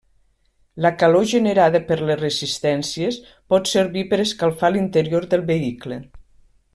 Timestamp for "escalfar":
4.27-4.75